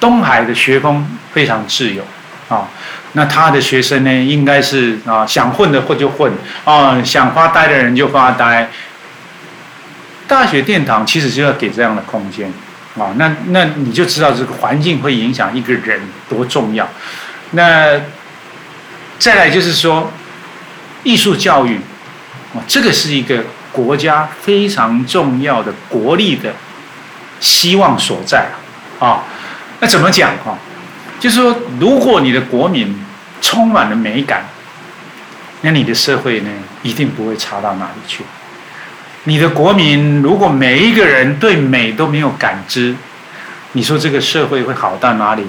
[0.00, 2.02] 东海的学风非常自由
[2.48, 2.66] 啊。
[3.12, 6.32] 那他的学生呢，应该是啊，想混的混就混
[6.64, 8.70] 啊，想发呆的人就发呆。
[10.30, 12.48] 大学殿堂其实就要给这样的空间
[12.96, 16.88] 啊，那那你就知道这个环境会影响一个人多重要。
[17.50, 18.00] 那
[19.18, 20.12] 再来就是说，
[21.02, 21.80] 艺术教育
[22.54, 26.54] 啊，这个是一个国家非常重要的国力的
[27.40, 28.46] 希望所在
[29.00, 29.24] 啊。
[29.80, 30.56] 那怎么讲啊？
[31.18, 32.96] 就是说，如果你的国民
[33.42, 34.44] 充满了美感，
[35.62, 36.50] 那你的社会呢，
[36.84, 38.22] 一定不会差到哪里去。
[39.24, 42.94] 你的国民如果每一个人对美都没有感知，
[43.72, 45.44] 你说这个社会会好到哪里？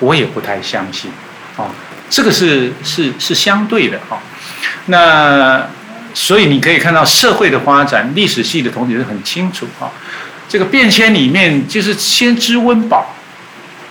[0.00, 1.10] 我也不太相信。
[1.56, 1.70] 哦，
[2.10, 4.18] 这个是是是相对的哈。
[4.86, 5.66] 那
[6.12, 9.90] 所以你可以看到社会的发展，历史系的同学很清楚哈。
[10.48, 13.14] 这个变迁里面就是先知温饱。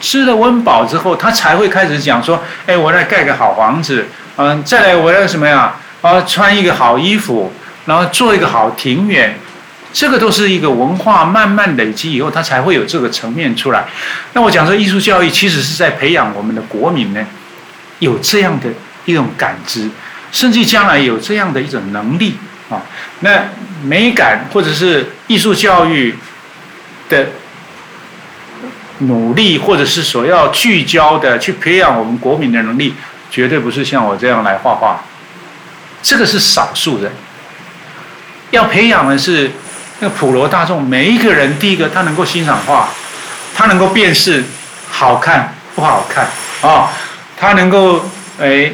[0.01, 4.05] 吃了温饱之后，他才会开始讲说：“哎，我来盖个好房子，
[4.35, 5.73] 嗯，再来我要什么呀？
[6.01, 7.51] 啊，穿一个好衣服，
[7.85, 9.37] 然后做一个好庭院，
[9.93, 13.85] 这个都是一个文化慢慢累积以后，它才会有这个层面出来。
[14.33, 17.25] 那我讲说，艺术教育其实是在培养我们的国民呢，
[17.99, 18.67] 有这样的
[19.05, 19.89] 一种感知，
[20.31, 22.37] 甚至将来有这样的一种能力
[22.69, 22.81] 啊。
[23.21, 23.45] 那
[23.83, 26.15] 美感或者是艺术教育
[27.09, 27.27] 的。”
[28.99, 32.93] 努力，或者是所要聚焦的去培养我们国民的能力，
[33.29, 35.03] 绝对不是像我这样来画画。
[36.01, 37.11] 这个是少数人，
[38.55, 39.51] 要培养的是
[39.99, 42.89] 那个普罗大众，每一个人第一个他能够欣赏画，
[43.53, 44.43] 他能够辨识
[44.89, 46.27] 好看不好看
[46.61, 46.89] 啊，
[47.37, 48.71] 他能够哎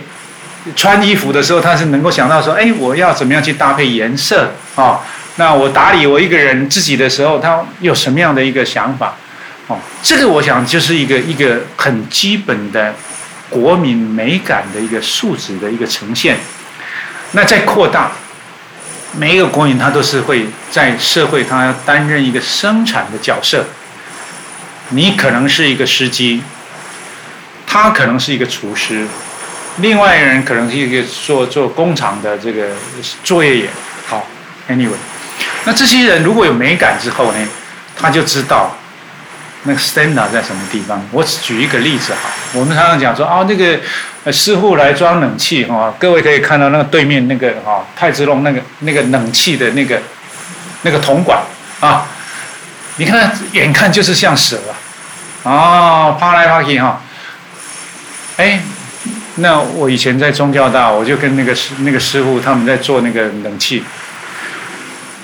[0.75, 4.99] 穿衣服的时候，他是能够想到说，哎，我要怎么样去搭配颜色啊？
[5.37, 9.15] 那我打理我一个人自己的时候，他有什么样的一个想法？
[9.67, 12.93] 哦，这个我想就是一个一个很基本的
[13.49, 16.37] 国民美感的一个素质的一个呈现。
[17.31, 18.11] 那再扩大，
[19.13, 23.65] 每一个工人他都是会在社会他要担任一个生产的角色。
[24.89, 26.41] 你可能是一个司机，
[27.65, 29.07] 他可能是一个厨师，
[29.77, 32.69] 另外一个人可能是一个做做工厂的这个
[33.23, 33.69] 作业员。
[34.07, 34.27] 好
[34.69, 34.89] ，Anyway，
[35.63, 37.47] 那这些人如果有美感之后呢，
[37.95, 38.75] 他就知道。
[39.63, 40.99] 那个 standard 在什么地方？
[41.11, 43.79] 我只举一个例子哈，我们常常讲说啊，那个
[44.31, 50.01] 师傅来装冷气哈，各位可以看到那个对面那个哈太子龙那个那个冷气的那个
[50.81, 51.41] 那个铜管
[51.79, 52.07] 啊，
[52.97, 54.57] 你看眼看就是像蛇
[55.43, 57.01] 啊，啊，爬来爬去哈，
[58.37, 58.61] 哎，
[59.35, 63.83] 那我以前在中教大，我就跟那个师那个师傅他们在做那个冷气。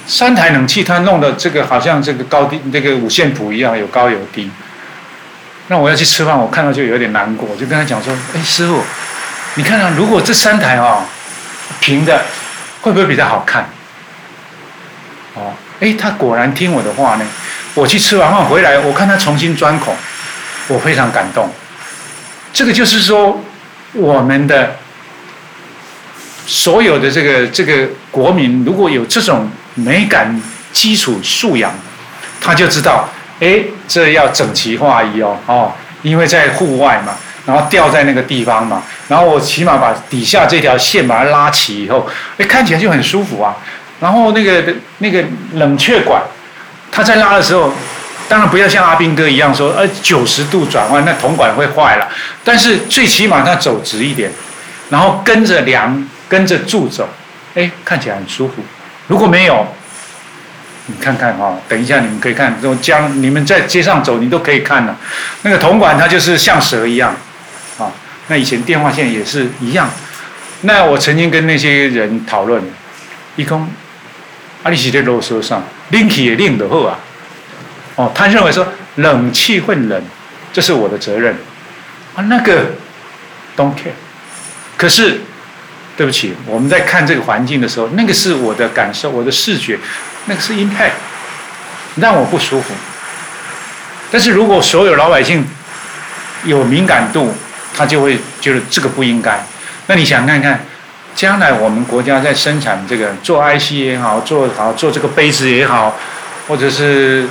[0.08, 4.49] 三台冷气，它弄的这个好像这个高低，这个五线谱一样，有高有低。
[5.68, 8.82] 那我要去吃饭，我看到就有点难过，我就跟他讲说：“哎，师傅，
[9.55, 11.03] 你看看，如果这三台哦
[11.82, 12.24] 平的，
[12.80, 13.68] 会不会比较好看？”
[15.36, 17.26] 哦，哎，他果然听我的话呢。
[17.74, 19.93] 我去吃完饭回来，我看他重新钻孔，
[20.70, 21.47] 我非常感动。
[22.53, 23.43] 这个就是说，
[23.91, 24.78] 我们的
[26.45, 29.51] 所有的这个这个国民，如果有这种。
[29.78, 30.41] 美感
[30.73, 31.71] 基础素养，
[32.41, 33.07] 他就知道，
[33.39, 35.71] 哎，这要整齐划一哦，哦，
[36.01, 37.13] 因为在户外嘛，
[37.45, 43.55] 然后吊在那个地方嘛，然后我起码把底下这条线把它拉齐以后，哎，看起来就很舒服啊。
[43.99, 44.63] 然后那个
[44.99, 45.23] 那个
[45.53, 46.21] 冷却管，
[46.91, 47.71] 他在拉的时候，
[48.28, 52.07] 当然不要像阿兵哥一样说，呃，九十度转弯，那铜管会坏了。
[52.43, 54.32] 但是最起码它走直一点，
[54.89, 57.09] 然后跟着梁，跟着柱走，
[57.55, 58.55] 哎，看起来很舒服。
[59.08, 59.66] 如果没有，
[60.88, 64.95] 你看看哈，等一下你们可以看，我将你们在街上走，你都可以看的。
[65.43, 67.16] 那个铜管它就是像蛇一样，
[67.78, 67.91] 啊，
[68.28, 69.89] 那以前电话线也是一样。
[70.62, 72.62] 那我曾经跟那些人讨论，
[73.38, 73.70] 一空，
[74.64, 76.99] 阿里西在啰嗦上，冷气也冷得好啊。
[77.95, 80.01] 哦，他认为说冷气会冷，
[80.51, 81.36] 这是我的责任。
[82.16, 82.72] 啊，那个
[83.55, 83.95] ，don't care。
[84.76, 85.22] 可是。
[85.98, 89.80] 对不起，我们在看这个环境的时候，那个是我的感受，我的视觉，
[90.28, 90.91] 那个是 impact，
[91.95, 92.72] 让我不舒服。
[94.12, 95.43] 但是如果所有老百姓
[96.45, 97.34] 有敏感度，
[97.76, 99.43] 他就会觉得这个不应该。
[99.88, 100.64] 那你想看看，
[101.16, 105.98] 将来我们国家在生产这个做 IC 也好，做好做这个杯子也好，
[106.48, 107.28] 或者是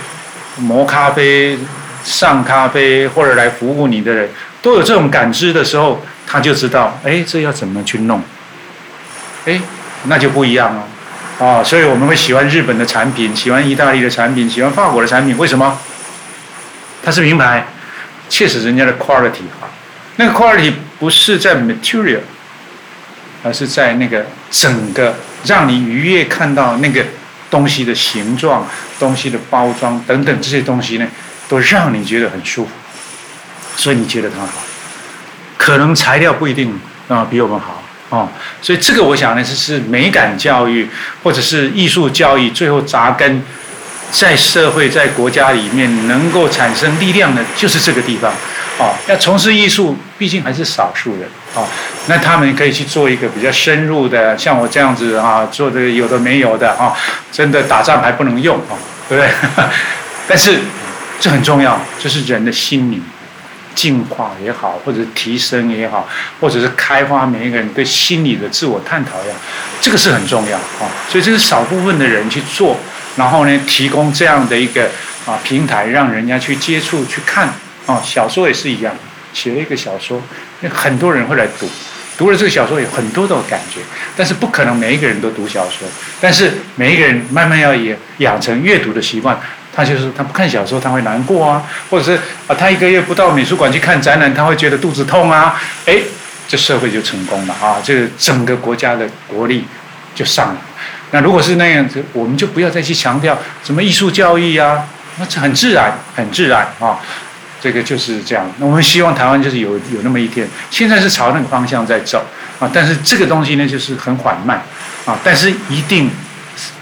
[0.57, 1.57] 磨咖啡、
[2.03, 4.29] 上咖啡或者来服务你的人，
[4.61, 8.21] 都有这种感知的时候，他就知道，哎，这要怎么去弄。
[9.47, 9.61] 哎，
[10.07, 15.78] 那就不一样了，啊，所以我们会喜欢日本的产品，喜欢意大利的产品，喜欢法国的产品，为什么？
[17.05, 17.64] 它是名牌，
[18.28, 19.68] 确实人家的 quality 好，
[20.16, 22.18] 那个 quality 不是在 material，
[23.44, 27.05] 而是在那个整个让你愉悦看到那个
[27.49, 28.66] 东西的形状、
[28.99, 31.07] 东西的包装等等这些东西呢，
[31.49, 32.70] 都让你觉得很舒服，
[33.76, 34.49] 所以你觉得它好，
[35.57, 36.76] 可能材料不一定
[37.07, 37.84] 啊比我们好。
[38.11, 38.29] 哦，
[38.63, 40.89] 所以这个我想呢，就是美感教育
[41.23, 43.43] 或者是艺术教育，最后扎根
[44.13, 48.33] 在社会、在国家里面能够产生力量的，就是这个地方。
[48.79, 51.29] 哦，要从事艺术，毕竟还是少数人。
[51.55, 51.67] 哦，
[52.07, 56.93] 那他们可以去做一个比较深入的，像我这样子啊，做的有的没有的啊，
[57.33, 58.77] 真的打仗还不能用啊，
[59.09, 59.31] 对不对？
[60.29, 60.59] 但是
[61.19, 63.03] 这很重要，就是人的心灵。
[63.77, 66.09] 进化也好，或者提升也好，
[66.41, 69.39] 或者是开发每一个人对心理的自我探讨也好，
[69.81, 70.91] 这个是很重要啊。
[71.09, 72.79] 所以这是少部分的人去做，
[73.16, 74.91] 然后呢，提供这样的一个
[75.27, 77.53] 啊平台，让人家去接触、去看
[77.85, 78.03] 啊。
[78.03, 78.93] 小说也是一样，
[79.35, 80.20] 写了一个小说，
[80.61, 81.68] 那很多人会来读，
[82.16, 83.81] 读了这个小说有很多的感觉，
[84.16, 85.87] 但是不可能每一个人都读小说，
[86.18, 89.39] 但是每一个人慢慢要也养成阅读的习惯。
[89.77, 95.61] 他就是他不看小说，他会难过啊，或者是啊，他一个月不到美术馆去看展览，他会觉得肚子痛啊。
[95.85, 95.99] 哎，
[96.49, 99.66] 这社会就成功了啊，这个整个国家的国力
[100.14, 100.61] 就上来。
[101.11, 104.87] 那如果是那样子，我们就不要再去强调什么艺术教育啊，
[105.18, 106.99] 那这很自然，很自然啊。
[107.59, 108.49] 这个就是这样。
[108.59, 112.24] 那我们希望台湾就是有有那么一天，现在是朝那个方向在走
[112.61, 114.62] 啊，但是这个东西呢，就是很缓慢
[115.05, 116.11] 啊，但是一定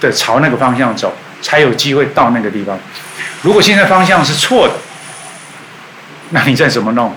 [0.00, 2.78] 的朝那个方向走，才有机会到那个地方。
[3.42, 4.74] 如果现在方向是错的，
[6.30, 7.14] 那你再怎么弄，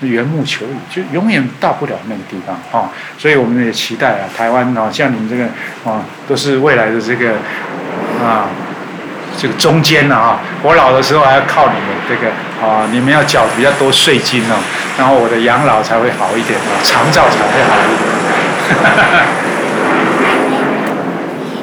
[0.00, 2.88] 缘木求鱼，就永远到不了那个地方啊！
[3.18, 5.44] 所以我们也期待啊，台湾啊，像你们这个
[5.84, 7.34] 啊，都是未来的这个
[8.24, 8.48] 啊。
[9.38, 12.32] 这个中间呢啊，我老的时候还要靠你们这个
[12.66, 14.56] 啊，你们要缴比较多税金哦，
[14.96, 18.08] 然后我的养老才会好一点啊，长照才会好一点。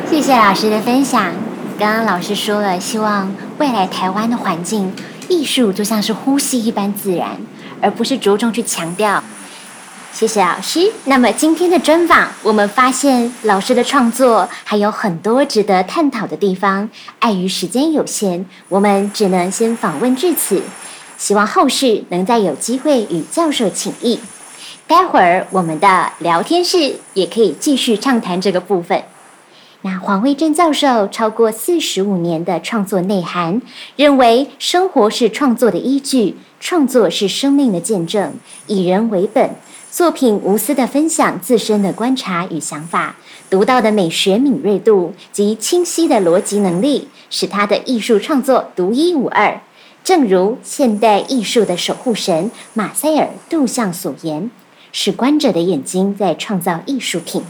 [0.21, 1.42] 谢谢老师的分享。
[1.79, 4.93] 刚刚老师说了，希望未来台湾的环境
[5.27, 7.37] 艺术就像是呼吸一般自然，
[7.81, 9.21] 而不是着重去强调。
[10.13, 10.91] 谢谢老师。
[11.05, 16.87] 那么今天的专访，我们发现老师的创作还有很多值得探讨的地方。
[17.19, 20.61] 碍于时间有限，我们只能先访问至此。
[21.17, 24.19] 希望后续能再有机会与教授请益。
[24.85, 29.03] 待会儿我们的聊天室也可以继续畅谈这个部分。
[29.85, 33.61] 那黄惠贞教授超过四十五年的创作内涵，
[33.97, 38.33] 认为生活是创作的依据，创作是生命的见证，
[38.67, 39.53] 以人为本。
[39.91, 43.17] 作品无私地分享自身的观察与想法，
[43.49, 49.59] 独到的美学敏锐度及清晰的逻辑能力，使他的艺术创作独一无二。
[50.01, 54.49] 正如现代艺术的守护神马塞尔·杜象所言
[54.93, 57.43] ：“是观者的眼睛在创造艺术品。”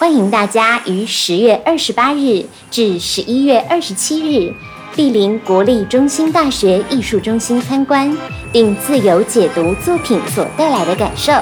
[0.00, 4.50] 欢迎大家于十月二十八日至十一月二十七日
[4.96, 8.16] 莅临国立中心大学艺术中心参观，
[8.50, 11.34] 并自由解读作品所带来的感受。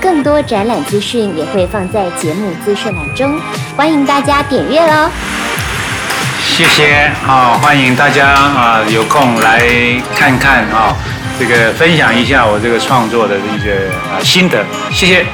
[0.00, 3.38] 更多展览资讯也会放在节目资讯栏中，
[3.76, 5.08] 欢迎大家点阅哦。
[6.42, 9.70] 谢谢，好，欢迎大家啊，有空来
[10.16, 10.96] 看看啊，
[11.38, 15.24] 这个分享一下我这个创作的一个啊心得，谢谢。